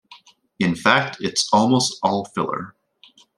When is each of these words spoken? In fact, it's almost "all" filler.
In 0.57 0.73
fact, 0.73 1.17
it's 1.19 1.47
almost 1.53 1.99
"all" 2.01 2.25
filler. 2.33 2.73